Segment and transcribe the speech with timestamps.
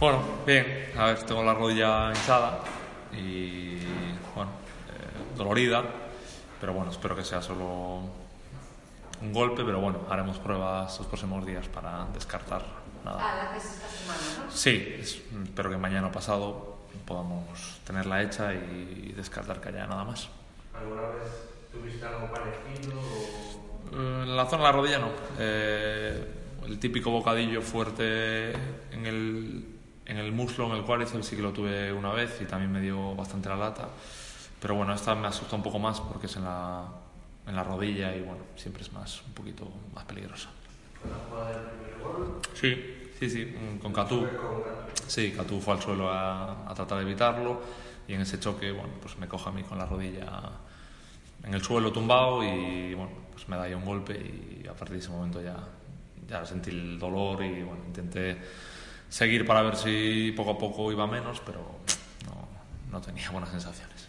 [0.00, 2.58] Bueno, bien, a ver, tengo la rodilla hinchada
[3.12, 3.76] y
[4.34, 4.50] bueno,
[4.90, 5.82] eh, dolorida,
[6.60, 8.00] pero bueno, espero que sea solo
[9.22, 12.62] un golpe, pero bueno, haremos pruebas los próximos días para descartar
[13.04, 13.18] nada.
[13.20, 14.50] Ah, la esta semana, ¿no?
[14.50, 16.76] Sí, es- espero que mañana o pasado
[17.06, 17.44] podamos
[17.86, 20.28] tenerla hecha y descartar que haya nada más.
[20.74, 21.30] ¿Alguna vez
[21.72, 22.98] tuviste algo parecido?
[22.98, 23.54] o-
[23.92, 25.08] Eh, En la zona de la rodilla no.
[25.38, 26.26] Eh,
[26.66, 28.52] el típico bocadillo fuerte
[28.90, 29.64] en el,
[30.06, 32.80] en el muslo, en el cuádriceps, sí que lo tuve una vez y también me
[32.80, 33.88] dio bastante la lata.
[34.60, 36.86] Pero bueno, esta me asusta un poco más porque es en la,
[37.46, 40.48] en la rodilla y bueno, siempre es más, un poquito más peligrosa.
[41.00, 42.40] con la jugada del primer gol?
[42.54, 44.26] Sí, sí, sí, mm, con Catú.
[45.06, 47.60] Sí, Catú fue al suelo a, a tratar de evitarlo
[48.08, 50.26] y en ese choque, bueno, pues me coge a mí con la rodilla
[51.42, 54.94] en el suelo tumbado y bueno, pues me da ahí un golpe y a partir
[54.96, 55.56] de ese momento ya,
[56.26, 58.38] ya sentí el dolor y bueno, intenté
[59.14, 61.60] seguir para ver si poco a poco iba menos, pero
[62.26, 62.48] no,
[62.90, 64.08] no tenía buenas sensaciones.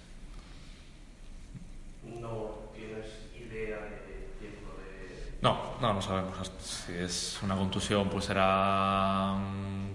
[2.19, 3.05] No tienes
[3.37, 5.37] idea de tiempo de...
[5.43, 6.51] No, no, no sabemos.
[6.59, 9.89] Si es una contusión, pues serán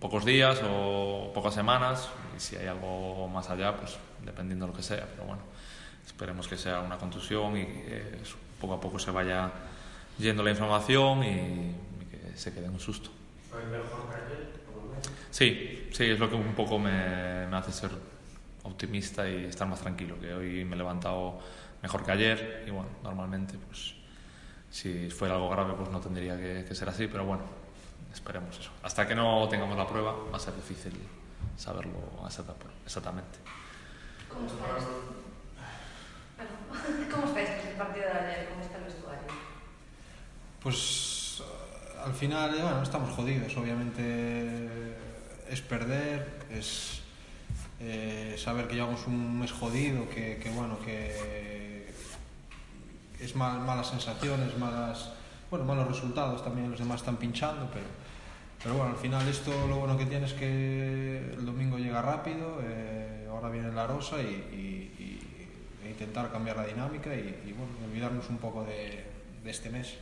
[0.00, 2.08] pocos días o pocas semanas.
[2.34, 5.06] Y si hay algo más allá, pues dependiendo de lo que sea.
[5.10, 5.42] Pero bueno,
[6.06, 8.22] esperemos que sea una contusión y que
[8.58, 9.50] poco a poco se vaya
[10.16, 11.74] yendo la inflamación y,
[12.10, 13.10] que se quede en un susto.
[13.50, 14.52] ¿Fue mejor que ayer?
[14.66, 15.08] por lo menos?
[15.38, 17.92] Sí, sí, es lo que un poco me, me hace ser
[18.64, 21.38] optimista y estar más tranquilo, que hoy me he levantado
[21.80, 23.94] mejor que ayer y bueno, normalmente pues
[24.68, 27.44] si fuera algo grave pues no tendría que, que ser así, pero bueno,
[28.12, 28.72] esperemos eso.
[28.82, 30.92] Hasta que no tengamos la prueba va a ser difícil
[31.56, 31.92] saberlo
[32.26, 33.38] exacta- exactamente.
[34.28, 34.88] ¿Cómo estáis?
[37.14, 38.48] ¿Cómo estáis desde el partido de ayer?
[38.48, 39.22] ¿Cómo está el vestuario?
[40.60, 41.42] Pues
[42.04, 43.56] al final, eh, bueno, estamos jodidos.
[43.56, 44.96] Obviamente
[45.50, 47.00] es perder, es
[47.80, 51.88] eh, saber que llevamos un mes jodido, que, que, bueno, que
[53.20, 55.12] es mal- malas sensaciones, malas,
[55.50, 56.44] bueno, malos resultados.
[56.44, 57.86] También los demás están pinchando, pero,
[58.62, 62.60] pero bueno, al final esto lo bueno que tiene es que el domingo llega rápido,
[62.62, 64.94] eh, ahora viene la rosa y,
[65.84, 69.04] e intentar cambiar la dinámica y, bueno, olvidarnos un poco de
[69.44, 69.96] este mes.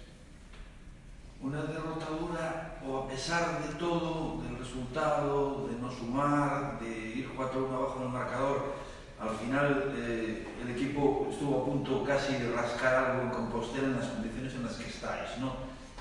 [1.40, 7.30] Una derrota dura, o a pesar de todo, del resultado, de no sumar, de ir
[7.36, 8.74] 4-1 abajo en el marcador,
[9.20, 13.96] al final eh, el equipo estuvo a punto casi de rascar algo en Compostela en
[13.96, 15.54] las condiciones en las que estáis, ¿no?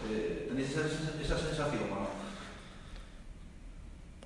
[0.10, 0.82] Eh, ¿Tenéis esa,
[1.22, 2.08] esa sensación no?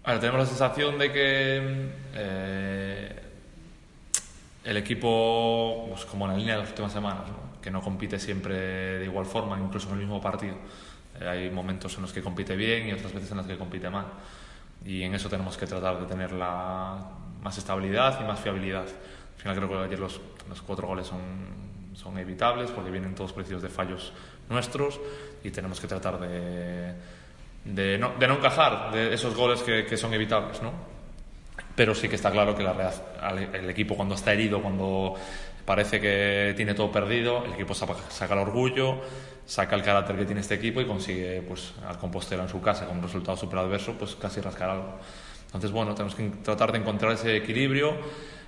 [0.04, 3.22] A ver, tenemos la sensación de que eh,
[4.64, 7.24] el equipo, pues, como en la línea de las últimas semanas,
[7.62, 8.56] que no compite siempre
[9.00, 10.56] de igual forma, incluso en el mismo partido.
[11.20, 13.90] Eh, hay momentos en los que compite bien y otras veces en los que compite
[13.90, 14.06] mal.
[14.86, 16.98] Y en eso tenemos que tratar de tener la,
[17.42, 18.86] más estabilidad y más fiabilidad.
[18.86, 21.22] Al final creo que ayer los, los cuatro goles son,
[21.94, 24.14] son evitables porque vienen todos precios de fallos
[24.50, 25.00] nuestros
[25.44, 26.94] y tenemos que tratar de,
[27.66, 30.74] de, no, de no encajar de esos goles que, que son evitables, ¿no?
[31.76, 32.92] Pero sí que está claro que la
[33.54, 35.16] el equipo cuando está herido, cuando
[35.70, 39.02] parece que tiene todo perdido, el equipo saca, el orgullo,
[39.46, 42.88] saca el carácter que tiene este equipo y consigue pues al Compostela en su casa
[42.88, 44.96] con un resultado súper adverso, pues casi rascar algo.
[45.46, 47.94] Entonces, bueno, tenemos que tratar de encontrar ese equilibrio,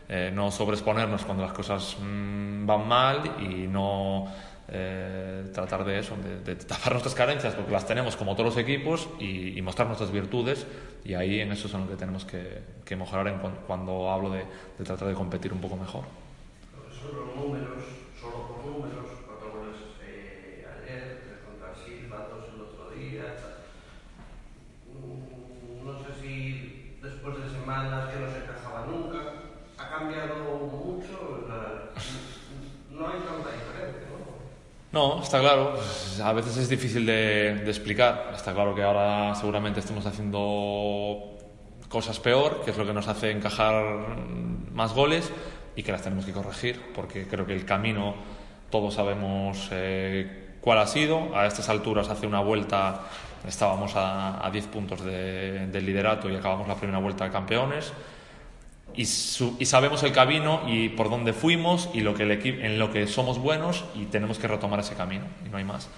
[0.10, 4.26] eh, no sobreexponernos cuando las cosas mm, van mal y no
[4.68, 8.58] eh, tratar de eso, de, de tapar nuestras carencias, porque las tenemos como todos los
[8.58, 10.66] equipos, y, y mostrar nuestras virtudes,
[11.06, 14.10] y ahí en eso es en lo que tenemos que, que mejorar en cuan- cuando
[14.10, 14.40] hablo de,
[14.80, 16.04] de tratar de competir un poco mejor.
[17.02, 17.84] Solo números,
[18.20, 23.36] solo por números, cuatro goles eh, ayer, tres contra Silva, dos el otro día.
[24.88, 29.18] Mm, No sé si después de semanas que no se encajaba nunca,
[29.78, 30.36] ha cambiado
[30.72, 31.46] mucho.
[31.50, 31.90] la-
[32.92, 34.08] no hay tanta diferencia,
[34.92, 35.16] ¿no?
[35.18, 35.74] No, está claro.
[36.24, 38.32] A veces es difícil de, de explicar.
[38.36, 41.38] Está claro que ahora seguramente estemos haciendo
[41.90, 44.18] cosas peor, que es lo que nos hace encajar
[44.72, 45.32] más goles
[45.76, 48.16] y que las tenemos que corregir, porque creo que el camino
[48.70, 51.36] todos sabemos eh, cuál ha sido.
[51.36, 53.02] A estas alturas, hace una vuelta,
[53.48, 57.92] estábamos a, a 10 puntos de- del liderato y acabamos la primera vuelta de campeones
[58.94, 62.78] y, su- y sabemos el camino y por dónde fuimos y lo que el en
[62.80, 65.90] lo que somos buenos y tenemos que retomar ese camino y no hay más.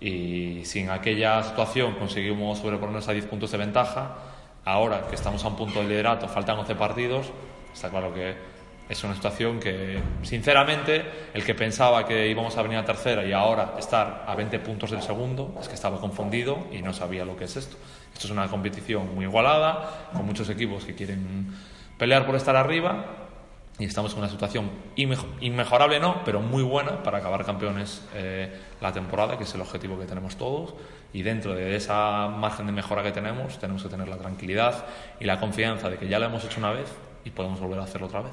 [0.00, 4.16] Y si en aquella situación conseguimos sobreponernos a 10 puntos de ventaja,
[4.64, 7.28] ahora que estamos a un punto de liderato, faltan 11 partidos,
[7.72, 8.34] está claro que
[8.88, 11.04] es una situación que, sinceramente,
[11.34, 14.90] el que pensaba que íbamos a venir a tercera y ahora estar a 20 puntos
[14.92, 17.76] del segundo, es que estaba confundido y no sabía lo que es esto.
[18.14, 21.48] Esto es una competición muy igualada, con muchos equipos que quieren
[21.98, 23.04] pelear por estar arriba
[23.78, 28.50] y estamos en una situación inmejo- inmejorable, no, pero muy buena para acabar campeones eh,
[28.80, 30.74] la temporada, que es el objetivo que tenemos todos.
[31.12, 34.86] Y dentro de esa margen de mejora que tenemos, tenemos que tener la tranquilidad
[35.20, 36.90] y la confianza de que ya lo hemos hecho una vez
[37.24, 38.32] y podemos volver a hacerlo otra vez.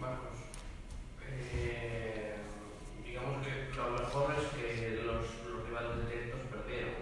[0.00, 0.36] Marcos,
[1.28, 2.34] eh,
[3.04, 6.94] digamos que lo mejor es que los, los rivales directos perdieron.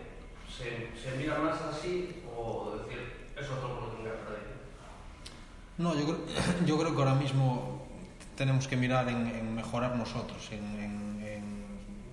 [0.49, 4.57] ¿Se, ¿Se mira más así o decir, es otra oportunidad perdida?
[5.79, 6.19] No, yo creo,
[6.67, 7.87] yo creo que ahora mismo
[8.37, 11.67] tenemos que mirar en, en mejorar nosotros, en, en- en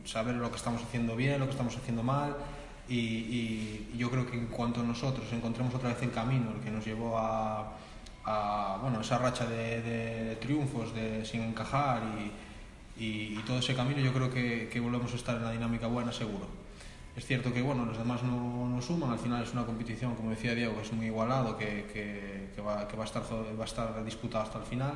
[0.08, 2.36] saber lo que estamos haciendo bien, lo que estamos haciendo mal.
[2.90, 6.70] Y, y yo creo que en cuanto nosotros encontremos otra vez el camino, el que
[6.72, 7.78] nos llevó a,
[8.26, 12.02] a, bueno, esa racha de, de triunfos, de sin encajar
[12.98, 15.52] y, y- y todo ese camino, yo creo que, que volvemos a estar en la
[15.52, 16.48] dinámica buena, seguro.
[17.16, 20.32] Es cierto que bueno, los demás no, no suman, al final es una competición, como
[20.32, 23.62] decía Diego, que es muy igualado, que, que, que va, que va, a estar, va
[23.64, 24.94] a estar disputada hasta el final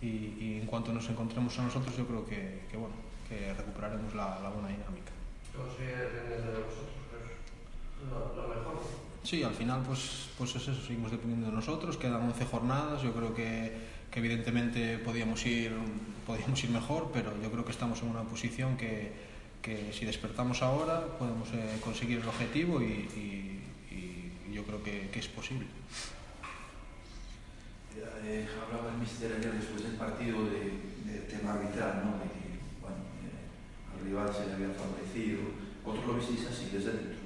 [0.00, 0.06] y,
[0.40, 2.94] y en cuanto nos encontremos a nosotros yo creo que, que, bueno,
[3.28, 5.12] que recuperaremos la, la buena dinámica.
[5.78, 6.88] Depender de vosotros,
[8.08, 8.80] lo, lo mejor.
[9.24, 13.12] Sí, al final pues, pues es eso, seguimos dependiendo de nosotros, quedan 11 jornadas, yo
[13.14, 13.72] creo que,
[14.10, 15.72] que evidentemente podíamos ir,
[16.26, 19.12] podíamos ir mejor, pero yo creo que estamos en una posición que,
[19.62, 23.58] que si despertamos ahora podemos eh, conseguir el objetivo y, y-
[24.50, 25.66] y yo creo que, que es posible.
[28.24, 32.12] Eh, hablaba el mister ayer después del partido de, de tema arbitral, ¿no?
[32.18, 35.40] De que, bueno, eh, al rival se le había favorecido.
[35.84, 37.18] ¿Vosotros lo visteis así desde dentro?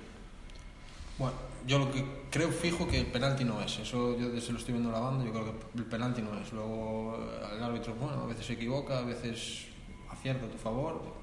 [1.18, 1.36] Bueno,
[1.66, 4.74] yo lo que creo fijo que el penalti no es, eso yo desde lo estoy
[4.74, 6.52] viendo grabando, yo creo que el penalti no es.
[6.52, 7.18] Luego
[7.52, 9.66] el árbitro, bueno, a veces se equivoca, a veces
[10.10, 11.14] acierta a tu favor.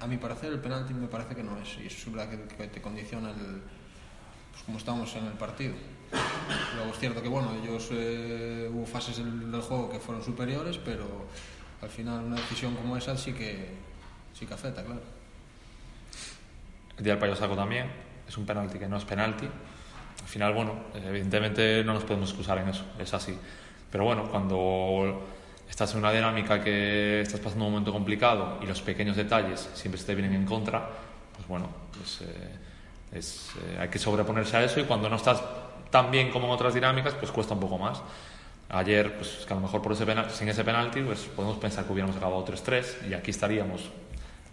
[0.00, 2.56] A mi parecer el penalti me parece que no es, y eso es verdad que,
[2.56, 3.62] que te condiciona el,
[4.50, 5.74] pues como estamos en el partido.
[6.74, 10.78] Luego es cierto que bueno, ellos eh, hubo fases del, del juego que fueron superiores,
[10.78, 11.26] pero
[11.82, 13.74] al final una decisión como esa sí que
[14.32, 15.02] sí que afecta, claro.
[16.96, 17.90] El día del payo saco también,
[18.28, 19.46] es un penalti que no es penalti.
[19.46, 23.38] Al final, bueno, evidentemente no nos podemos excusar en eso, es así.
[23.90, 25.24] Pero bueno, cuando
[25.68, 30.00] estás en una dinámica que estás pasando un momento complicado y los pequeños detalles siempre
[30.00, 30.88] se te vienen en contra,
[31.34, 32.50] pues bueno, pues, eh,
[33.12, 35.42] es, eh, hay que sobreponerse a eso y cuando no estás
[35.90, 38.00] tan bien como en otras dinámicas, pues cuesta un poco más.
[38.68, 41.84] Ayer, pues que a lo mejor por ese penal- sin ese penalti, pues podemos pensar
[41.84, 43.82] que hubiéramos acabado 3-3 y aquí estaríamos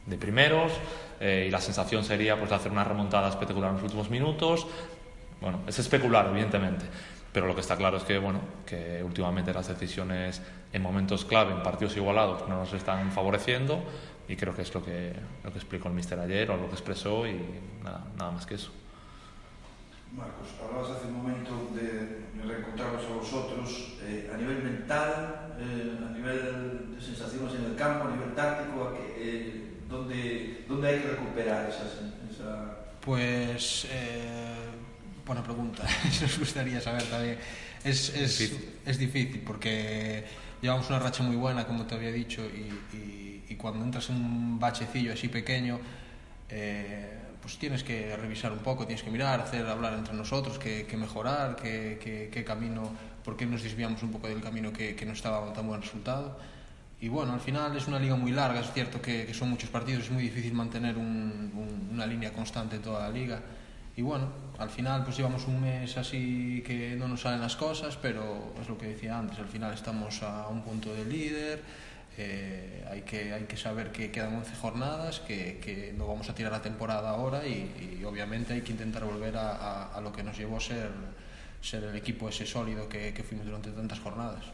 [0.06, 0.72] de primeros
[1.24, 4.68] eh, y la sensación sería pues de hacer una remontada espectacular en los últimos minutos.
[5.40, 6.86] Bueno, es especular, evidentemente,
[7.31, 10.42] pero lo que está claro es que bueno, que últimamente las decisiones
[10.74, 13.81] en momentos clave, en partidos igualados, no nos están favoreciendo
[14.28, 15.14] y creo que es lo que,
[15.46, 17.40] lo que explicó el mister ayer o lo que expresó y
[17.81, 18.72] nada, nada más que eso.
[20.12, 26.12] Marcos, hablabas hace un momento de, reencontraros a vosotros eh, a nivel mental, eh, a
[26.12, 31.00] nivel de sensaciones en el campo, a nivel táctico, a que, eh, ¿dónde, ¿dónde hay
[31.00, 31.92] que recuperar esas,
[32.31, 32.78] esa...
[33.01, 34.56] Pues, eh,
[35.25, 35.84] buena pregunta.
[36.07, 37.38] Eso nos gustaría saber también.
[37.84, 38.69] Es, es, Difícil.
[38.86, 40.24] es difícil porque
[40.62, 44.16] llevamos una racha muy buena, como te había dicho, y, y- y cuando entras en
[44.16, 45.80] un bachecillo así pequeño,
[46.50, 50.86] eh, pues tienes que revisar un poco, tienes que mirar, hacer hablar entre nosotros, qué,
[50.89, 52.89] qué mejorar, qué, qué- qué camino,
[53.25, 55.82] por qué nos desviamos un poco del camino que, que no estaba dando tan buen
[55.82, 56.39] resultado.
[57.03, 59.69] Y bueno, al final es una liga muy larga, es cierto que, que son muchos
[59.69, 63.41] partidos, es muy difícil mantener un- un- una línea constante en toda la liga.
[63.98, 67.98] Y bueno, al final pues llevamos un mes así que no nos salen las cosas,
[68.01, 71.62] pero es lo que decía antes, al final estamos a un punto de líder,
[72.17, 76.33] eh, hay, que, hay que saber que quedan 11 jornadas, que, que no vamos a
[76.36, 80.13] tirar la temporada ahora y, y obviamente hay que intentar volver a, a- a lo
[80.13, 80.89] que nos llevó a ser,
[81.62, 84.45] ser el equipo ese sólido que, que fuimos durante tantas jornadas.